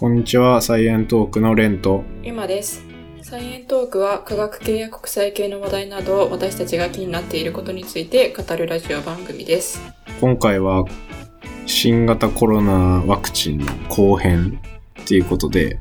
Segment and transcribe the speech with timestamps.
[0.00, 2.04] こんにちは、サイエントークのレント。
[2.22, 2.82] 今です。
[3.20, 9.78] サイエントークは科学系や国際系の話題など私たちが気になっていることについて語るラジオ番組です。
[10.22, 10.86] 今回は
[11.66, 12.72] 新型コロナ
[13.04, 14.58] ワクチンの後編
[15.02, 15.78] っていうことで、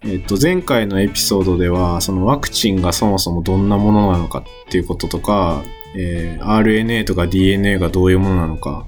[0.00, 5.62] えっと、前回のエピソードでは、そのワクチンがそもそもどんなものなのかっていうこととか、
[5.96, 8.84] えー RNA とか DNA がどういうものなのか、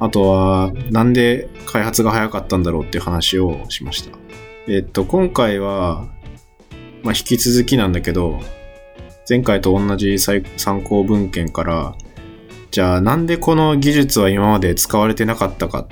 [0.00, 4.16] あとは、なんで開発が早かったんだろうっていう話をしました。
[4.66, 6.06] えっと、今回は、
[7.02, 8.40] まあ、引き続きなんだけど、
[9.28, 11.94] 前回と同じ参参考文献から、
[12.70, 15.86] じゃあなんでこの技術は今まで使われてなかったかっ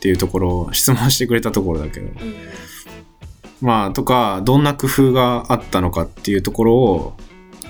[0.00, 2.06] ていうところを質問してくれたところだけど。
[2.06, 2.14] うん。
[3.60, 7.16] まあ、とか、どんな工夫があったのかっていうところを、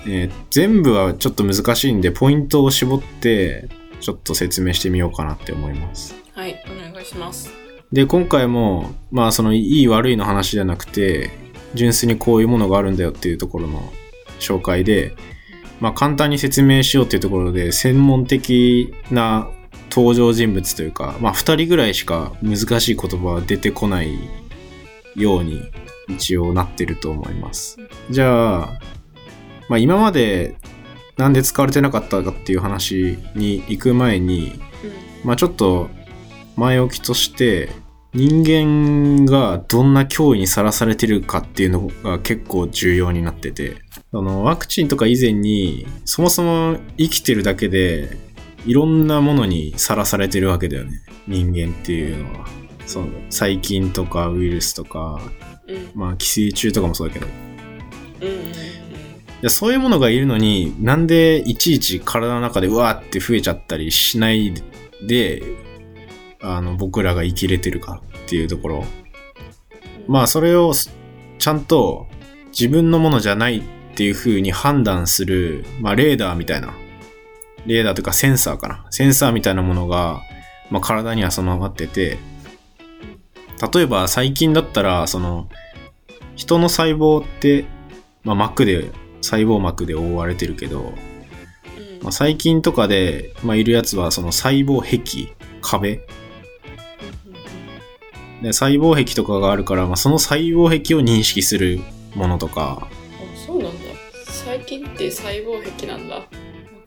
[0.05, 3.69] えー全部はちょっと難しいんで、ポイントを絞って、
[4.01, 6.15] ちょっと説明してみようかなって思います。
[6.33, 7.51] はい、お願いします。
[7.91, 11.29] で、今回も、まあ、その、いい悪いの話じゃなくて、
[11.73, 13.91] 純粋にこういうものがあるんだよっていうところの
[14.39, 15.13] 紹介で、
[15.79, 19.49] まあ、簡単に説明しようっていうところで、専門的な
[19.89, 24.17] 登場人物というか、まあ、二人ぐらいしか難しい言葉は出てこない
[25.15, 25.61] ように、
[26.07, 27.77] 一応なってると思います。
[28.09, 28.79] じゃあ、
[29.69, 30.55] まあ、今まで
[31.17, 34.59] なんで使われてなかったかっていう話に行く前に、
[35.23, 35.89] まあちょっと
[36.55, 37.69] 前置きとして
[38.13, 43.77] 人間がどんな脅威にさらされてるかっていうのが結構重要になってて
[44.11, 48.17] あのワクチンとか以前にそもそも生きてるだけで
[48.65, 50.91] いろんなものにさらされてるわけだよね
[51.27, 52.47] 人間っていうのは
[52.85, 55.21] その細菌とかウイルスとか。
[55.93, 57.27] まあ寄生虫とかもそうだけど
[58.21, 58.27] うん。
[58.27, 58.80] うん。
[59.41, 64.53] でそういうものがいるのになんでいちいち体の中でうわーって増えちゃったりしない
[65.07, 65.41] で
[66.41, 68.85] あの僕らが生きれてるかっていうところ。
[70.07, 72.07] まあそれをちゃんと
[72.47, 73.63] 自分のものじゃないっ
[73.95, 76.73] ていう風に判断する、まあ、レーダーみたいな。
[77.65, 78.85] レーダーというかセンサーかな。
[78.89, 80.21] センサーみたいなものが、
[80.69, 82.17] まあ、体には備わってて。
[83.73, 85.47] 例えば細菌だったらその
[86.35, 87.65] 人の細胞って、
[88.23, 88.89] まあ、膜で
[89.21, 90.91] 細胞膜で覆われてるけど、うん。
[92.01, 96.01] まあ、細菌とかで、まあ、いるやつはその細胞壁壁
[98.41, 101.79] で細胞壁とかがあるから、まあ、その細胞壁を認識する
[102.15, 102.87] ものとかあ、
[103.45, 103.79] そうなんだ。
[104.25, 106.23] 最近って細胞壁なんだ。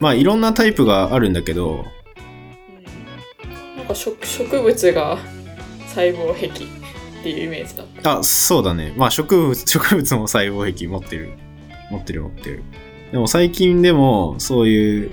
[0.00, 1.86] まあいろんなタイプがあるんだけど
[3.44, 3.76] うん。
[3.76, 5.18] なんか植植物が
[5.86, 6.50] 細胞壁っ
[7.22, 8.18] ていうイメージだった。
[8.18, 11.30] あそうだねまあ植物植物も細胞壁持ってる
[11.96, 12.62] 持ってる持ってる
[13.12, 15.10] でも最近でもそういう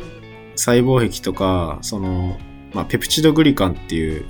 [0.56, 2.38] 細胞壁とかその、
[2.74, 4.26] まあ、ペプチドグリカンっていう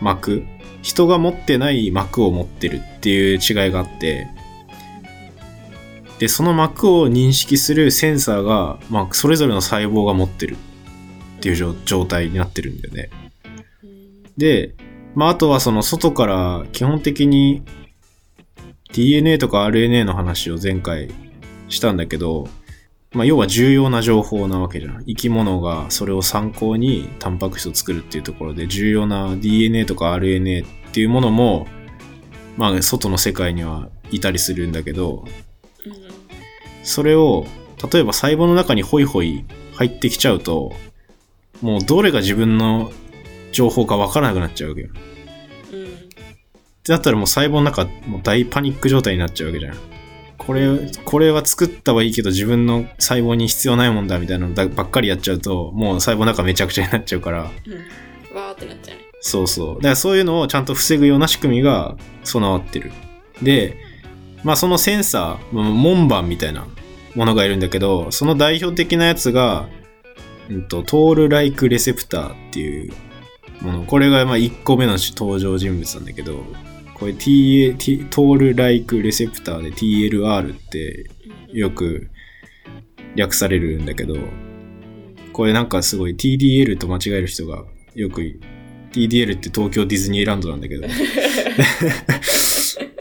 [0.00, 0.44] 膜
[0.82, 4.28] 人が持ってない膜を持ってるっていう違いがあって
[6.18, 10.56] でその膜を認識するセンサーが、まあ、それぞれの細胞が持ってる
[11.38, 13.10] っていう状態になってるんだよね。
[14.36, 14.74] で、
[15.14, 17.62] まあ、あとはその外から基本的に
[18.92, 21.10] DNA とか RNA の話を前回
[21.68, 22.48] したんだけど、
[23.12, 25.04] まあ、要は重要な情報なわけじゃん。
[25.06, 31.66] 生き物がそれを参考にタンパク質を作るっていうところで重要な DNA とか RNA っていうものも、
[32.56, 35.24] まあ、外の世界にはいたりするんだけど、
[35.86, 35.92] うん。
[36.82, 37.46] それを、
[37.92, 40.72] 例えば細胞の中にホイホイ入ってきちゃうと、
[41.62, 42.92] もうどれが自分の
[43.52, 44.88] 情報かわからなくなっちゃうわけよ。
[45.72, 45.84] うん。
[45.84, 45.88] っ
[46.82, 49.97] てなったらもう細胞の中、もう大パニック状態になっちゃうわけじゃん。
[50.48, 58.34] これ、これは作ったはいいけど自分の細胞に必要ないもんだみたいなのばっかりやっちゃうと、もう細胞の中めちゃくちゃになっちゃうから、うん。
[58.34, 59.04] わーってなっちゃうね。
[59.20, 59.74] そうそう。
[59.74, 62.92] だからそういうのをちゃんと防ぐような仕組みが備わってる。
[63.42, 63.76] で、
[64.42, 66.66] まあそのセンサー、まあ門番みたいな
[67.14, 69.68] ものがいるんだけど、その代表的なやつが、
[70.48, 72.92] うんと、トールライクレセプターっていう
[73.60, 73.84] もの。
[73.84, 76.42] これがまあ1個目の登場人物なんだけど、
[76.98, 81.08] これ TA、T トールライクレセプターで TLR って
[81.52, 82.10] よく
[83.14, 84.16] 略されるんだけど、
[85.32, 87.64] これなんかすごい TDL と間違える人が
[87.94, 88.40] よくい
[88.92, 90.86] TDL って東京ディズニーランドなんだけど。
[90.86, 90.90] い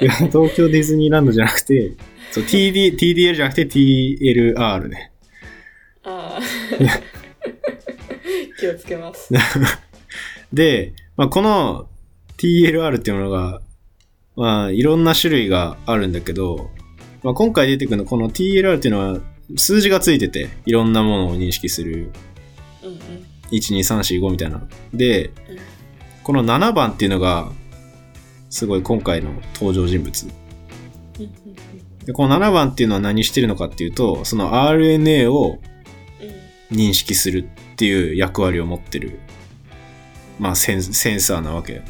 [0.06, 1.94] や東京ディズニーランドじゃなくて、
[2.32, 5.12] そう TD、TDL じゃなくて TLR ね。
[6.04, 6.42] ああ。
[8.60, 9.34] 気をつけます。
[10.54, 11.90] で、まあ、この
[12.38, 13.62] TLR っていうものが、
[14.38, 16.70] まあ、いろんな種類があるんだけど、
[17.24, 19.20] まあ、今回出てくるのこの TLR っていうのは
[19.58, 22.12] 数字がついてて、いろんなものを認識する
[22.84, 22.98] うんうん。
[23.50, 24.62] 1、2、3、4、5みたいな。
[24.94, 25.34] でうん、
[26.24, 27.52] この7番っていうのが、
[28.50, 30.28] すごい今回の登場人物。
[32.06, 35.60] で、この7番っていうのは何してるのかっていうと、その RNA を
[36.72, 39.20] 認識するっていう役割を持ってる、
[40.40, 41.82] まあセンサーなわけ。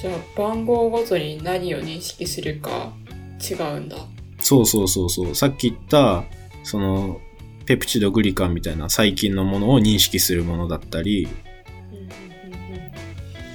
[0.00, 2.92] じゃあ番号ごとに何を認識するか
[3.40, 3.96] 違うんだ。
[4.40, 5.34] そうそうそうそう。
[5.34, 6.24] さっき言った、
[6.62, 7.20] その、
[7.66, 11.28] ペプチドグリカンみたいな細菌のものを認識するものだったり、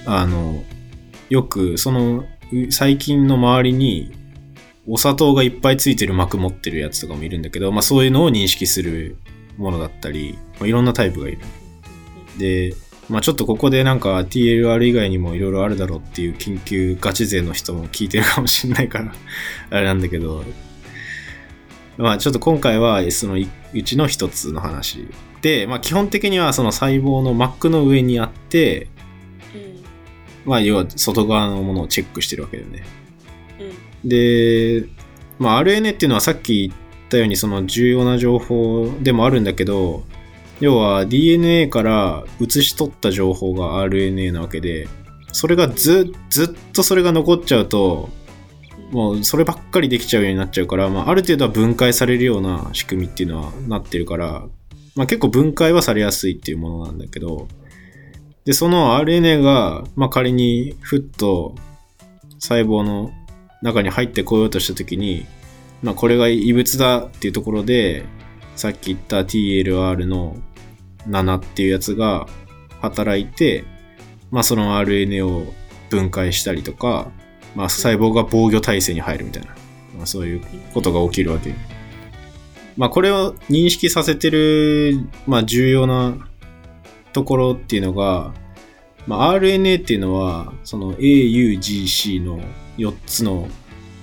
[0.06, 0.62] あの、
[1.28, 4.12] よくそのう細菌の周りに
[4.86, 9.16] お砂糖がいっぱいついてる膜持ってるやつとかもいるんだけど、まあそういうのを認識する
[9.56, 11.38] ものだったり、まあ、いろんなタイプがいる。
[12.38, 12.74] で、
[13.08, 19.12] まあちょっとここでなんか TLR 以外にもいろいろあるだろうっていう研究ガチ勢の人も聞いてるかもしれないから、
[19.70, 20.44] あれなんだけど、
[21.98, 25.06] まあちょっと今回はそのいうちの一つの話。
[25.40, 28.88] で、まあ基本的にはその細胞の膜の上にあって、
[29.54, 32.84] うんまあ要は外側のものをチェックしてるわけだよね。
[33.60, 34.84] うんで、
[35.38, 40.04] まあ RNA っていうのはさっき言ったようにその重要な情報でもあるんだけど、
[40.60, 44.88] 要は DNA から写し取った情報が RNA なわけで、
[45.32, 48.08] それがずずっとそれが残っちゃうと、
[48.90, 54.44] もうそればっかりできちゃうようになっちゃうから、まあ、ある程度は分解されるような仕組みっていうのはなってるから、
[54.94, 57.48] まあ、結構分解はされやすいっていうものなんだけど、
[58.44, 61.54] で、その RNA が、まあ、仮にふっと
[62.38, 63.10] 細胞の
[63.60, 65.26] 中に入ってこようとしたときに、
[65.82, 68.04] まあ、これが異物だっていうところで、
[68.56, 70.36] さっき言った TLR の
[71.08, 72.26] 7っていうやつが
[72.80, 73.64] 働いて、
[74.30, 75.52] まあ、その RNA を
[75.90, 77.10] 分解したりとか、
[77.54, 79.48] まあ、細胞が防御体制に入るみたいな、
[79.96, 80.40] まあ、そういう
[80.74, 81.54] ことが起きるわけ。
[82.76, 86.28] まあ、これを認識させてる、まあ、重要な
[87.12, 88.34] ところっていうのが、
[89.06, 92.40] まあ、RNA っていうのは、その AUGC の
[92.76, 93.48] 4つの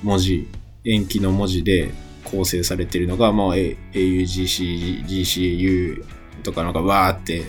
[0.01, 0.47] 文字、
[0.85, 1.91] 塩基の文字で
[2.33, 6.03] 構成されているのが、まあ、A- AUGC、GCU
[6.41, 7.43] とかなんかわーって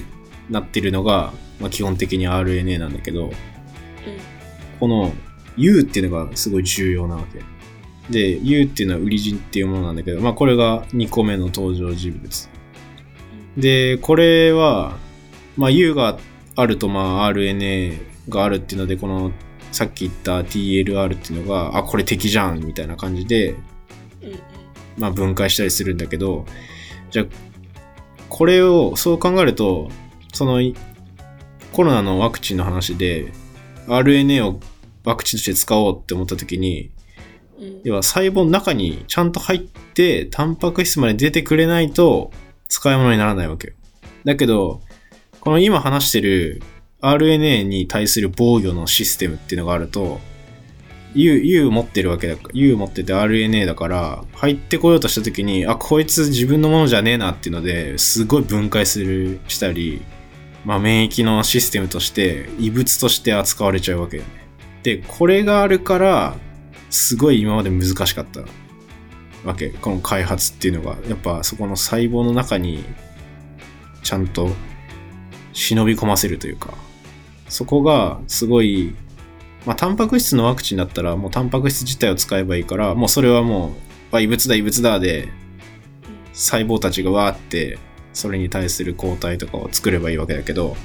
[0.50, 3.32] なってるのが、まあ、基本的に RNA なんだけど、
[4.78, 5.12] この
[5.56, 7.40] U っていうのがすごい重要なわけ。
[8.10, 12.50] で、U っていうのはウリジンっていうものなんだけど、まあこれが2個目の登場人物。
[13.56, 14.98] で、これは、
[15.56, 16.18] まあ U が
[16.56, 17.98] あるとまあ RNA
[18.28, 19.32] があるっていうので、この
[19.72, 23.52] さっき言った TLR っていうのが、あ、これ敵じゃんみたいな感じで、
[24.22, 24.53] うんうん
[24.96, 26.44] まあ分解したりするんだけど、
[27.10, 27.26] じゃあ、
[28.28, 29.90] これを、そう考えると、
[30.32, 30.74] その、い
[31.72, 33.32] コロナのワクチンの話で、
[33.86, 34.60] RNA を
[35.04, 36.90] ワクチンとして使おうって思った時に、
[37.58, 42.32] うん要は細胞の中にちゃんと入って、タンパク質まで出てくれないと、
[42.68, 43.74] 使い物にならないわけよ。
[44.24, 44.80] だけど、
[45.40, 46.62] この今話してる
[47.00, 50.20] RNA に対する防御のシステムっていうのがあると、
[51.14, 60.02] U、U 持ってるわけだから、U 持ってて RNA だから、入ってこようとした時に、あ、こいつ自分のものじゃねえなっていうので、すごい分解する、したり、
[60.64, 64.28] まあ免疫のシステムとして、異物として扱われちゃうわけよね。
[64.82, 66.36] で、これがあるから、
[66.90, 68.40] すごい今まで難しかった
[69.44, 69.70] わけ。
[69.70, 70.96] この開発っていうのが。
[71.08, 72.84] やっぱそこの細胞の中に、
[74.02, 74.50] ちゃんと
[75.52, 76.74] 忍び込ませるというか、
[77.48, 78.94] そこがすごい、
[79.66, 83.68] まあ、タンパク質のワクチンだったら、もうタンパク質自体を使えばいいから、もうそれはも
[84.12, 85.28] う、あ、異物だ、異物だで、
[86.32, 87.78] 細胞たちがわーって、
[88.12, 90.76] それに対する抗体とかを作ればいいわけだけど、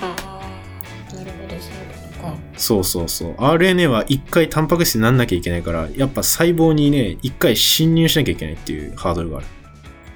[0.00, 2.36] ああ、なるほど、そういうことか。
[2.56, 3.32] そうそうそう。
[3.34, 9.46] RNA は一回タンパク質になんなきゃいけないから、やっぱ細胞にね、一回侵入しなきゃいけないっていうハードルがある。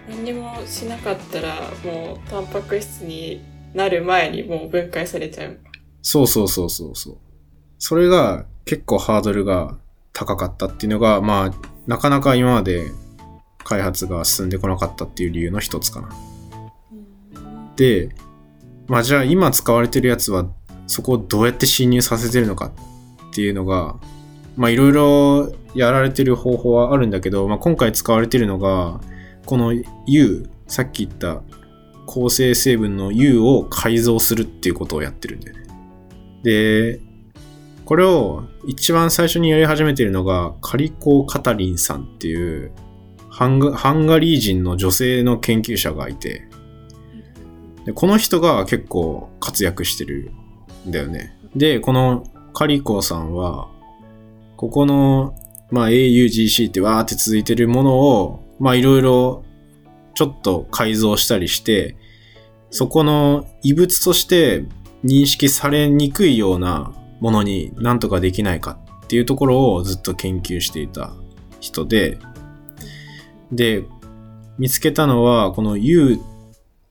[0.09, 3.43] 何にもしなかったら、もう、タンパク質に
[3.75, 5.59] なる前にもう分解されちゃう。
[6.03, 7.19] そうそうそうそうそう。
[7.79, 9.77] それが結構ハードルが
[10.13, 11.51] 高かったっていうのが、まあ、
[11.87, 12.91] なかなか今まで
[13.65, 16.09] 開発が進んでこなかったっていう理由の一つかな。
[17.77, 18.09] で、
[18.87, 20.47] まあじゃあ今使われてるやつは
[20.87, 22.73] そこをどうやって侵入させてるのか
[23.31, 23.97] っていうのが、
[24.57, 29.01] まあいろいろやられてる方法はあるんだけど、まあ今回使われてるのが、
[29.45, 29.73] この
[30.07, 31.43] U、さっき言った
[32.07, 35.67] 構成成分の U を改造するっていうことをやってるんだよね。
[36.43, 37.01] で、
[37.87, 42.73] これを一番最初にやり始めているのがカリコ・カタリンさんっていう
[43.31, 46.49] ハンガハンガリー人の女性の研究者がいて、
[47.85, 50.33] でこの人が結構活躍してる
[50.87, 51.39] んだよね。
[51.55, 53.69] で、このカリコさんは、
[54.57, 55.35] ここの、
[55.71, 59.45] まあ、AUGC ってわーって続いてるものを、まあ、いろいろ
[60.15, 61.97] ちょっと改造したりして、
[62.71, 64.65] そこの異物として
[65.05, 71.13] 認識されにくいようなものになんとかできないかっていうところをずっと研究していた
[71.61, 72.19] 人で、
[73.53, 73.85] で、
[74.59, 76.19] 見つけたのは、この U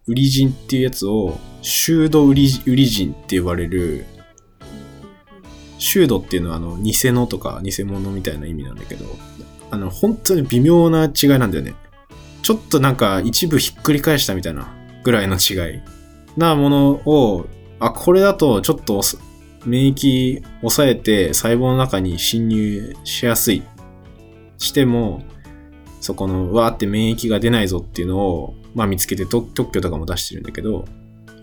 [0.08, 4.05] 売り人っていうやつを、修道売り売り人って呼ばれる、
[5.77, 9.05] 修道っていうのはあの、偽のとか偽物みたいな意味なんだけど、
[9.72, 11.74] あの、本当に微妙な違いなんだよね。
[12.44, 14.72] ちょっとなんか一部ひっくり返したみたいな
[15.03, 15.82] ぐらいの違い
[16.38, 17.48] なものを、
[17.79, 19.01] あ、これだとちょっと
[19.66, 23.64] 免疫抑えて細胞の中に侵入しやすい。
[24.58, 25.24] しても、
[26.02, 30.86] そこのわーって免疫が出ないぞっていうのを、まあ見つけて特許とかも出してるんだけど、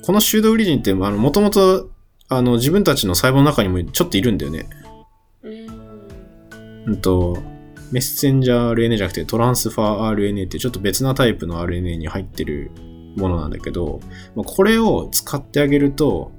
[0.05, 1.91] この修道ウリジンって、あの、もともと、
[2.29, 4.67] あの、自分たちの細胞の中にもちょっといるんだよね。
[6.87, 7.43] うんと、
[7.93, 12.71] メッセンジャー RNA じゃなくてトランスファー RNA ってちょっと別なタイプの RNA に入ってる
[13.17, 14.01] ものなんだけど、
[14.35, 16.33] これを使ってあげると、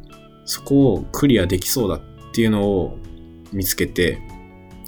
[0.46, 2.02] そこをクリアできそうだっ
[2.34, 2.98] ていうのを
[3.52, 4.20] 見つけて、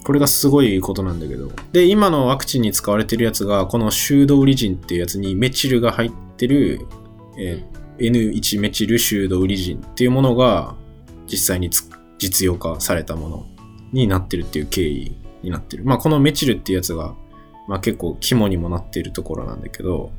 [0.04, 1.52] これがすごいことなんだけど。
[1.72, 6.86] で、今のワクチンに使われてるやつが、この修道リジンっていうやつにメチルが入ってる、
[7.40, 10.76] えー、N1 メチル修道リジンっていうものが
[11.26, 11.70] 実際に
[12.20, 13.46] 実用化されたもの
[13.94, 15.84] になってるっていう経緯になってる。
[15.86, 17.16] まあ、このメチルっていうやつが、
[17.68, 20.12] まあ結構肝にもなっているところなんだけど。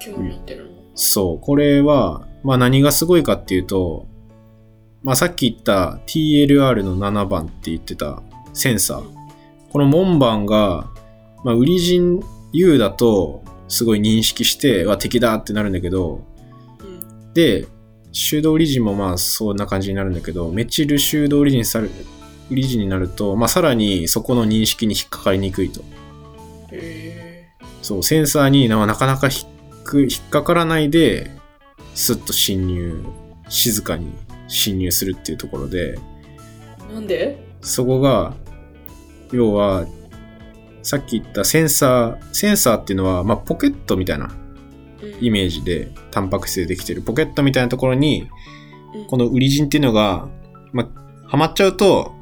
[0.00, 1.40] 肝になってるの、そう。
[1.40, 4.06] これは、まあ何がすごいかっていうと、
[5.02, 9.04] まあさっき言った TLR の7番って言ってたセンサー。
[9.70, 10.90] この門番が、
[11.44, 16.26] まあ売り人 U だとすごい認識して、は敵だってなるんだけど、
[16.80, 17.66] うん、で、
[18.12, 21.90] 修道理人もまあそんな感じになるんだけど、メチル修道理人さる
[22.50, 25.82] 理事になると、まあ、さらにそこの認識に引っかかりにくいと。
[27.82, 31.30] そう、センサーになかなか引っかからないで、
[31.94, 33.04] スッと侵入、
[33.48, 34.12] 静かに
[34.50, 35.98] 侵入するっていうところで。
[36.92, 37.42] なんで？
[37.62, 38.34] そこが、
[39.32, 39.86] 要は、
[40.82, 44.30] さっき言ったセンサー、センサーっていうのは、まあ、ポケットみたいな
[45.20, 47.02] イメージで、タンパク質でできてる。
[47.02, 48.28] ポケットみたいなところに、
[49.08, 50.28] このウリジンっていうのが、
[50.72, 52.12] まあ、はまっちゃうと、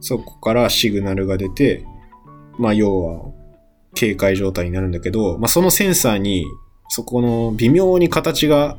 [0.00, 1.86] そこからシグナルが出て、
[2.58, 3.32] まあ要は
[3.94, 6.44] 警戒状態になるんだけど、まあそのセンサーに
[6.88, 8.76] そこの微妙に形が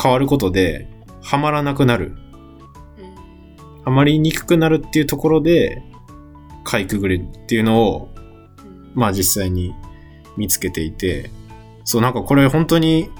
[0.00, 0.88] 変わることで
[1.22, 2.16] はまらなくなる。
[3.84, 5.82] はまりにくくなるっていうところで、
[6.64, 8.08] かいくぐれっていうのを、
[8.94, 9.74] まあ実際に
[10.36, 11.30] 見つけていて、
[11.84, 13.10] そうなんかこれ本当に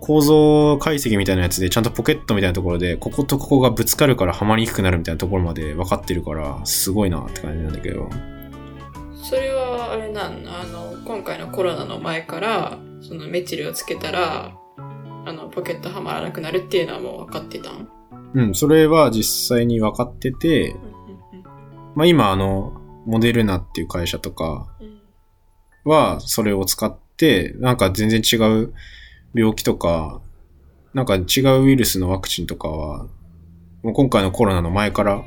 [0.00, 8.10] 構造解析みたいなやつで、ちゃんとポケットみたいなところで、こことここがぶつかるからはまりにくくなるみたいなところまで分かってるから、すごいなって感じなんだけど。
[9.14, 14.52] それは、あれなんあの、今回のコロナの前から、そのメチルをつけたら、
[15.24, 17.88] あの、ポケットはまらなくなるっていうのはもう分かってたん？
[18.34, 20.74] うん、それは実際に分かってて、
[21.94, 22.72] まあ今あの、
[23.06, 24.68] モデルナっていう会社とか
[25.84, 28.72] はそれを使って、なんか全然違う
[29.34, 30.20] 病気とか、
[30.94, 33.06] なんか違うウイルスのワクチンとかは、
[33.82, 35.22] もう今回のコロナの前から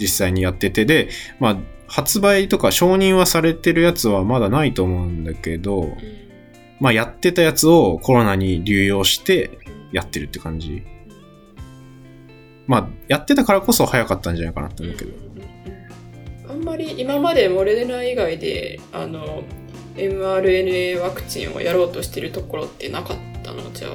[0.00, 1.08] 実際にやってて、で、
[1.38, 1.56] まあ、
[1.88, 5.88] 発売とか承認はされてるやつはまだないと思うんだけど、
[6.80, 9.58] まあ、やってたやつをコロナに流用して
[9.92, 10.82] やってるって感じ。
[12.66, 15.12] まあ、やってたからこそ早かったんじゃないかなと思うけど。
[16.48, 19.44] あんまり今までモレデナ以外で、あの、
[19.96, 23.72] mRNA ワクチンをやろうとしてるところってなかったの？
[23.72, 23.88] じゃ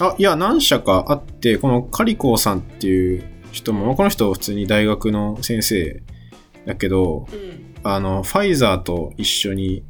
[0.00, 0.06] あ。
[0.08, 6.02] あ、いや、何社かあって、このカリコーさんっていう人も、この人普通に大学の先生
[6.66, 9.84] だけど、うん、あの、ファイザーと一緒に、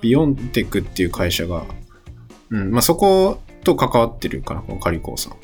[0.00, 1.64] ビヨンテックっていう会社が、
[2.50, 5.36] うん、まあ、そこと関わってるかな、このカリコーさん。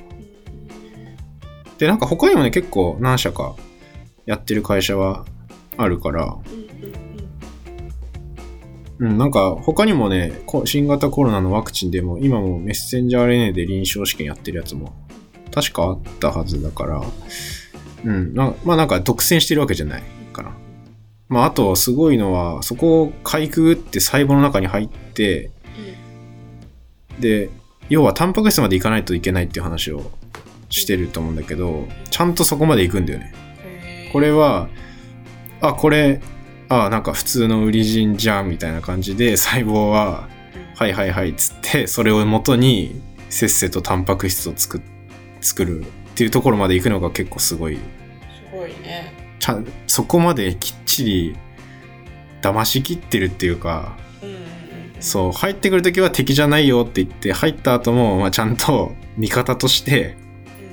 [1.78, 3.56] で、なんか他にもね、結構何社か
[4.26, 5.24] やってる会社は
[5.76, 6.36] あるから、
[8.98, 10.32] うん、なんか他にもね、
[10.64, 14.94] 新型コロナのワクチンでも今もメッセンジャー RNA で臨床試験やってるやつも
[15.52, 17.02] 確かあったはずだから、
[18.04, 20.52] うん、まあなんか独占してるわけじゃないかな。
[21.28, 25.50] まああとすごいのは、そこをかいくぐって細胞の中に入って、
[27.18, 27.50] で、
[27.88, 30.10] 要はタンパク質までいかないといけないっていう話を
[30.70, 33.32] してると思うんだけど、ちゃんとそこまで行くんだよね。
[34.12, 34.68] これは、
[35.60, 36.20] あ、これ
[36.68, 40.28] ああ、なんか普通の売り人じゃんみたいな感じで細胞は、
[40.76, 44.80] はいはいはいっつって、それをもとにせっせとタンパク質を作
[45.40, 47.78] 作るっていうところまで行くのが結構すごい。
[49.38, 51.36] ちゃそこまできっちり
[52.42, 53.96] 騙しきってるっていうか、
[55.00, 60.16] そう、入ってくるときは敵じゃないよって言って、入った後も、まあ、ちゃんと味方として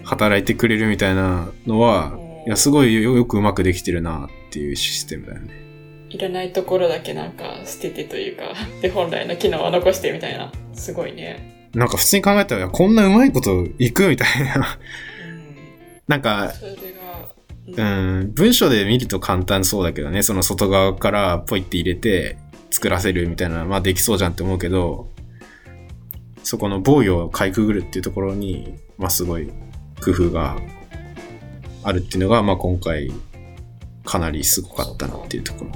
[0.04, 5.62] 働いてくれるみたいなのは、いや、すごいよよくうまくできてるなっていうシステムだよね。
[6.10, 10.52] いらないところだけなんか捨ててというか、 で、本来の機能は残してみたいな。
[10.74, 11.70] すごいね。
[11.74, 14.78] なんか普通に考えたら、こんなうまいこといくみたいな。
[15.26, 15.56] うん。
[16.08, 17.30] なんか、それが、
[17.68, 22.38] うん、文章で見ると簡単そうだけどね、その外側からポイって入れて
[22.70, 25.10] 作らせるみたいな、まあできそうじゃんって思うけど、
[26.44, 29.52] そこの防御をかいくぐるっていうところに、まあすごい
[30.04, 30.58] 工夫が
[31.84, 33.12] あるっていうのが、まあ今回
[34.04, 35.72] かなりすごかったなっていうところ。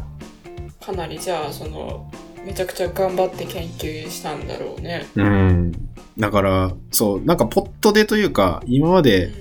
[0.86, 2.12] かなりじゃあ、その、
[2.46, 5.08] めちゃくちゃ頑張って研究したんだろうね。
[5.16, 5.72] うん。
[6.18, 9.32] だから、そう、なんかポットでというか、今まうんで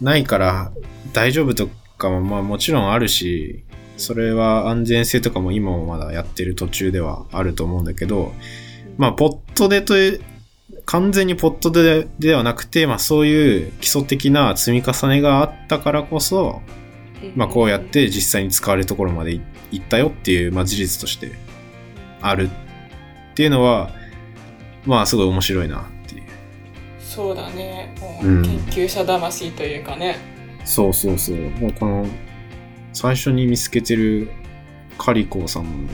[0.00, 0.72] ないから
[1.14, 3.64] 大丈夫とかもまあもちろんあるし、
[3.96, 8.32] それは安全性とかも今もまだやってる途中ではあると思うんだけど、
[8.98, 10.20] まあポットでという、
[10.86, 16.60] 完全にポットでではなくて、まあそういう基礎的な積み重ねがあったからこそ、
[17.22, 19.40] うんまあこうやって実際に使われるところまでい
[19.72, 21.32] いったよっていう、まあ事実として
[22.20, 23.90] あるっていうのは、
[24.84, 26.22] まあすごい面白いなっていう。
[27.00, 27.94] そうだね。
[28.00, 30.33] もううん研究者魂というかね。
[30.64, 31.36] そうそうそう。
[31.36, 32.06] もうこの、
[32.92, 34.28] 最初に見つけてる
[34.98, 35.92] カリコーさんもね、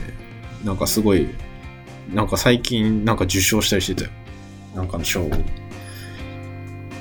[0.63, 1.27] なんかすごい、
[2.13, 4.11] なんか最近なんか受賞したりしてたよ。
[4.75, 5.29] なんかの賞を。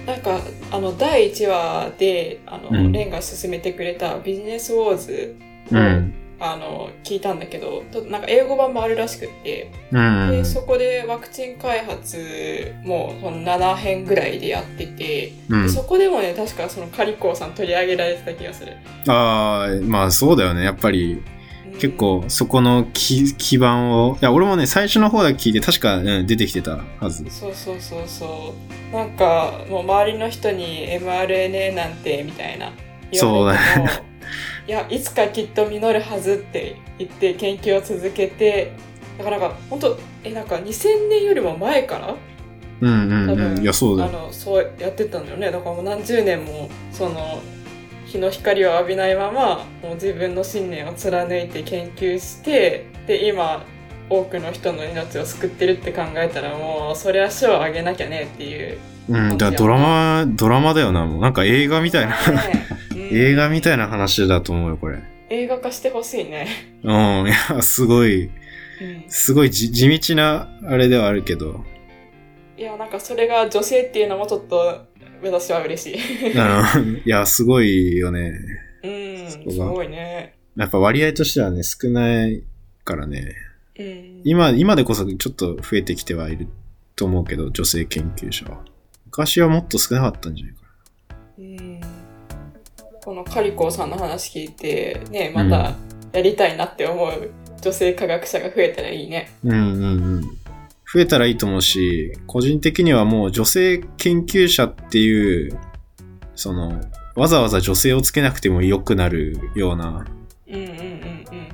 [0.06, 0.40] なんか、
[0.72, 5.36] あの、第1話で、あの、うんレンが進めてくれたビジネスウォーズ
[5.72, 6.14] を、うん。
[6.40, 10.30] あの、聞いたんだけど、となんか英語版もあるらしくって、うん。
[10.30, 18.72] で、そこでワクチン開発もその7編ぐらいでやってて、うんで、そこでもね、確かそのカリコーさん取り上げられてた気がする。
[19.06, 20.64] ああ、まあそうだよね。
[20.64, 21.40] やっぱりうん
[21.80, 27.24] 結構そこの基基盤を、いや俺もね、最初の方だけ聞いて確か、うん、出てきてたはず。
[27.30, 28.54] そうそうそうそ
[28.92, 28.94] う。
[28.94, 32.72] なんか、もう周りの人に mRNA なんてみたいな
[33.10, 33.86] 言われても、
[34.66, 38.72] いや、いつかきっと実るはずって言って研究を続けて、
[39.18, 42.16] だからなんか、本当え、なんか2000年よりも前から
[42.80, 43.62] うんうんうん。
[43.62, 44.00] いや、そう。
[44.00, 45.50] あの、そうやってたんだよね。
[45.50, 47.42] だからもう何十年も、その、
[48.06, 53.64] 日の光を浴びないまま、もう自分の信念を貫いて研究して、で、今、
[54.08, 58.78] 多くの人の命を救ってるって考えたらもう、そりゃ賞をあげなきゃねっていう。
[59.10, 61.04] うん、だドラマ、ドラマだよな。
[61.04, 65.00] もうなんか映画みたいな、ね うん映画みたいな話だと思うよ、これ。
[65.30, 66.46] 映画化してほしいね。
[66.84, 68.30] うん、いや、すごい、うん
[69.08, 71.64] すごいじ地道なあれではあるけど、
[72.56, 74.86] いや、なんかそれが女性っていうのもちょっと、
[75.22, 76.32] 私は嬉しい。
[77.04, 78.32] いや、すごいよね。
[78.84, 80.34] うん、すごいね。
[80.56, 82.42] やっぱ割合としてはね、少ない
[82.84, 83.34] からね。
[83.78, 84.20] うん。
[84.24, 86.48] 今、今でこそちょっと増えてきてはいる
[86.96, 88.62] と思うけど、女性研究者は。
[89.10, 90.60] 昔はもっと少なかったんじゃないか
[91.38, 91.80] うん
[93.04, 95.74] このカリコーさんの話聞いて、ね、また
[96.12, 99.30] やりたいなって思う女性科学者が増えたらいいね。
[99.42, 99.56] な。
[99.56, 99.86] うんうんう
[100.18, 100.22] ん。
[100.22, 105.58] 増えたらいいと思うし、個人的にはもう女性研究者っていう、
[106.34, 106.80] その、
[107.16, 110.06] わざわざ女性をつけなくても良くなるような。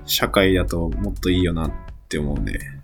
[0.04, 1.72] 社会だともっといいよなっ
[2.08, 2.75] て思うね。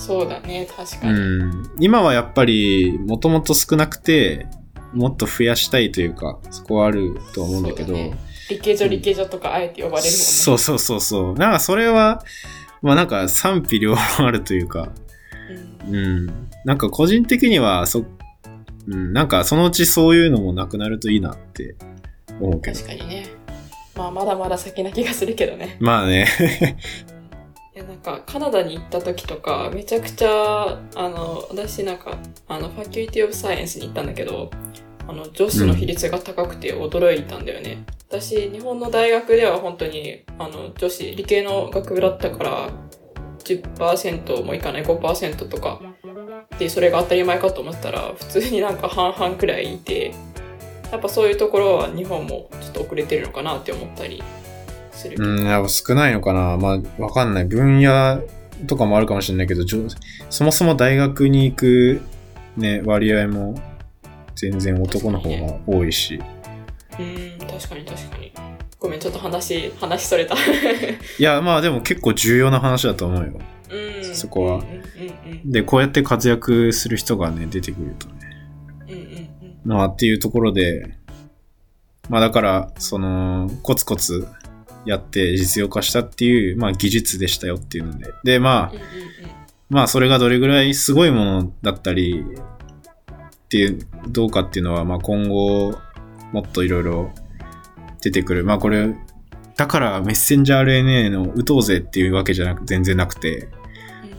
[0.00, 1.44] そうだね、確かうに。
[1.44, 1.70] ん。
[1.78, 4.46] 今はやっぱり、もともと少なくて、
[4.94, 7.94] もっと増やしたいというか、そこはあると思うんだけど、
[8.48, 10.10] 理系女理系女とかあえて呼ばれるもんね。
[10.10, 11.34] そうそうそうそう。
[11.34, 12.24] なんかそれは、
[12.80, 14.90] まあなんか賛否両論あるというか、
[15.86, 16.48] うんうん。
[16.64, 18.04] なんか個人的には、そ、
[18.88, 21.76] うん、なんかそのうちそういうのもなくなるといいなって
[22.40, 22.78] 思うけど。
[22.78, 23.26] 確かにね。
[23.94, 25.76] まあ、まだまだ先な気がするけどね。
[25.78, 26.26] まあね。
[27.80, 34.50] いやなんかカナダに行った時とかめちゃくちゃあの私なんかあのファキュリティオブサイエンスに行ったんだけど
[35.08, 42.70] あの女子の比率が高くて驚いたんだよね、私日本の大学では本当にあの女子理系の学部だったから
[43.38, 45.80] 10%もいかない5%とか。
[46.58, 50.12] でそれが当たり前かと思ったら普通になんか半々くらいいて
[50.92, 54.22] やっぱそういうところは日本もちょっと遅れてるのかなって思ったり
[55.00, 56.56] するうん、やっぱ少ないのかな。
[56.56, 57.44] まあ、わかんない。
[57.44, 58.20] 分野
[58.66, 59.64] とかもあるかもしれないけど、
[60.28, 62.00] そもそも大学に行く
[62.56, 63.54] ね、割合も
[64.34, 66.20] 全然男の方が多いし。
[66.98, 68.32] うん、確かに確かに。
[68.78, 70.34] ごめん、ちょっと話、話それた。
[71.18, 73.40] いや、まあでも結構重要な話だと思うよ。
[73.70, 74.14] うん。
[74.14, 78.14] そこはうんうんうんで、こうやって活躍する人がね、出てくるとね。
[78.88, 78.94] うん。
[78.94, 79.58] うんうんうん。
[79.64, 80.94] まあっていうところで、
[82.08, 84.26] まあだから、その、コツコツ
[84.86, 88.12] やって実用化したっていう、まあ技術でしたよっていうので。
[88.24, 88.78] で、まあ
[89.70, 95.74] まあそれがどれぐらいすごいものだったり、っていう、どうかっていうのは、まあ今後、
[96.32, 97.10] もっといろいろ
[98.00, 98.44] 出てくる。
[98.44, 98.94] まあこれ、
[99.56, 103.48] だからメッセンジャー RNA の打とうぜっていうわけじゃなく全然なくて、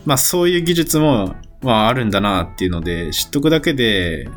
[0.04, 4.28] まあそういう技術も、まああるんだなっていうので、知っとくだけで、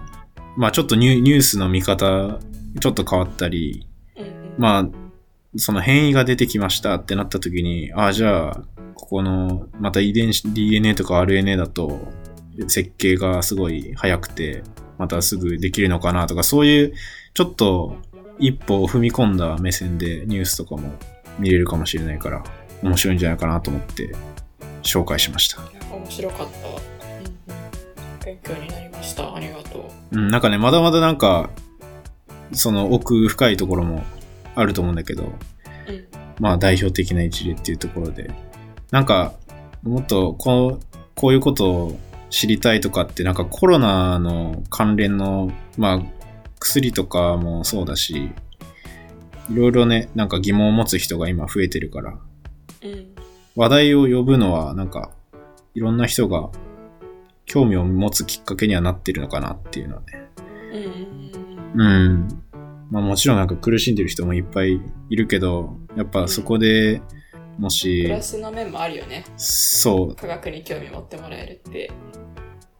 [0.58, 2.40] まあちょっとニュニュースの見方、
[2.80, 3.88] ちょっと変わったり、
[4.58, 4.90] まあ、
[5.58, 8.64] その変異が出てきましたってなった時に、ああ、じゃあ、
[8.94, 12.08] ここの、また遺伝子、DNA とか RNA だと、
[12.68, 14.64] 設計がすごい早くて、
[14.98, 16.94] またすぐできるのかなとか、そういう、
[17.34, 17.98] ちょっと、
[18.38, 20.94] 一歩を踏み込んだ目線でニュースとかも
[21.40, 22.44] 見れるかもしれないから、
[22.84, 24.14] 面白いんじゃないかなと思って、
[24.84, 25.62] 紹介しました。
[25.94, 26.48] 面白かっ
[27.48, 28.26] た。
[28.26, 29.36] 勉強になりました。
[29.36, 30.18] ありがとう。
[30.18, 31.50] うん、なんかね、まだまだなんか、
[32.54, 34.04] その奥深いところも
[34.56, 35.32] あると思うんだけど、うん。
[36.40, 38.32] まあ代表的な一例っていうところで、
[38.92, 39.34] なんか、
[39.84, 46.00] もっとこう、こういうことを知りたいとかって、なんかコロナの関連の、まあ、
[46.60, 48.32] 薬とかもそうだし、
[49.50, 52.18] いろいろね、なんか疑問を持つ人が今増えてるから、
[52.84, 53.16] うん。
[53.56, 55.12] 話題を呼ぶのは、なんか、
[55.76, 56.50] いろんな人が
[57.46, 60.08] 興味を持つきっかけにはなってるのかなっていうのはね。
[60.74, 60.88] うんう
[61.34, 61.46] ん
[61.78, 62.44] うん。
[62.92, 67.02] まあもちろんなんか苦しんでる人もいっぱいいるけど、やっぱそこで
[67.58, 69.26] もプしラ、スの面もあるよね。
[69.38, 71.92] そう、科学に興味持ってもらえるって。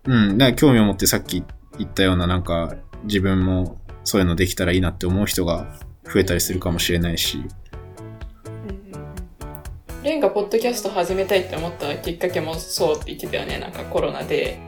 [0.06, 1.44] うん、だから興味を持ってさっき
[1.78, 10.04] 言ったようななんか自分もそういうのできたらいいなって思う人が増えたりするかもしれないし、うん。
[10.04, 13.58] レンがポッドキャスト始めたいって思ったきっかけもそうって言ってたよね。
[13.60, 14.60] なんかコロナで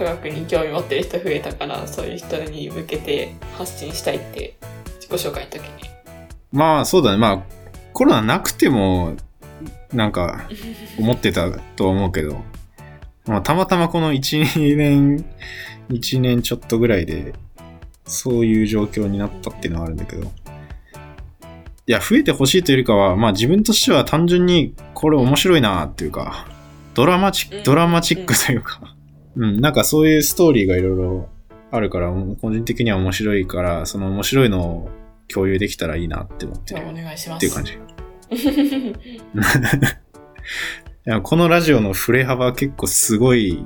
[0.00, 4.56] 科学に興味持ってる人増えたから、そういう人に向けて発信したいって
[4.98, 5.90] 自己紹介の時に。
[6.52, 7.42] まあそうだね、まあ
[7.92, 9.16] コロナなくても
[9.92, 10.48] なんか
[10.98, 12.42] 思ってたとは思うけど、
[13.26, 15.24] まあたまたまこの1、2年、
[15.90, 17.34] 1年ちょっとぐらいで
[18.06, 20.32] そういう状況になったっていうのはあるんだけど、
[21.86, 26.46] いや、増えてほしいというよりかは、まあ自分としては単純にこれ面白いなっていうか、
[26.94, 27.58] ドラマチッうん。
[27.58, 28.96] ク、ドラマチックというか、
[29.36, 31.28] うん、なんかそういうストーリーがいろいろ
[31.70, 34.90] あるから、個人的には面白いから、その面白いのを
[35.28, 37.38] 共有できたらいいなって思ってるお願いします。
[37.38, 37.78] っていう感じ。
[41.22, 43.64] このラジオの振れ幅結構すごい、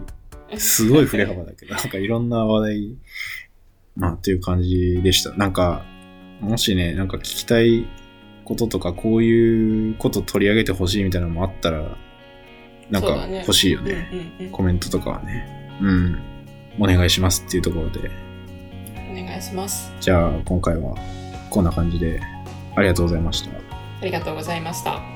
[0.57, 2.97] すごい振れ幅だけど、 なんかいろんな話題、
[3.97, 5.33] まあ、という感じでした。
[5.33, 5.85] なんか、
[6.41, 7.87] もしね、なんか聞きたい
[8.45, 11.97] こととか、こういうこと取り上げてほしいみたいなのもあったら、
[12.91, 14.09] なんか欲しいようんね。
[14.41, 15.47] うんうんコメントとかはね。
[15.81, 16.19] うん。
[16.79, 18.11] お願いしますっていうところで。
[19.11, 19.93] お願いします。
[20.01, 20.95] じゃあ、今回は
[21.51, 22.21] こんな感じで、
[22.77, 23.51] ありがとうございました。
[23.51, 25.14] ありがとうございました。